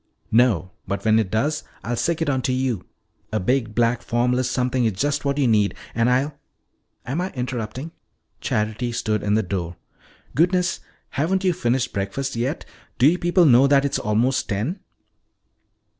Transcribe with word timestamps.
"No, 0.31 0.71
but 0.87 1.05
when 1.05 1.19
it 1.19 1.29
does 1.29 1.63
I'll 1.83 1.95
sic 1.95 2.23
it 2.23 2.27
onto 2.27 2.51
you. 2.51 2.87
A 3.31 3.39
big, 3.39 3.75
black, 3.75 4.01
formless 4.01 4.49
something 4.49 4.83
is 4.83 4.93
just 4.93 5.23
what 5.25 5.37
you 5.37 5.47
need. 5.47 5.75
And 5.93 6.09
I'll" 6.09 6.39
"Am 7.05 7.21
I 7.21 7.29
interrupting?" 7.33 7.91
Charity 8.39 8.93
stood 8.93 9.21
in 9.21 9.35
the 9.35 9.43
door. 9.43 9.75
"Goodness! 10.33 10.79
Haven't 11.09 11.43
you 11.43 11.53
finished 11.53 11.93
breakfast 11.93 12.35
yet? 12.35 12.65
Do 12.97 13.05
you 13.05 13.19
people 13.19 13.45
know 13.45 13.67
that 13.67 13.85
it 13.85 13.91
is 13.91 13.99
almost 13.99 14.49
ten?" 14.49 14.79